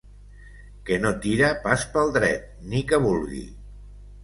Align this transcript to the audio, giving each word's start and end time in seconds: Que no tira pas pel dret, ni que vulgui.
Que 0.89 0.97
no 1.03 1.11
tira 1.25 1.51
pas 1.67 1.85
pel 1.97 2.15
dret, 2.17 2.49
ni 2.73 2.83
que 2.93 3.03
vulgui. 3.07 3.47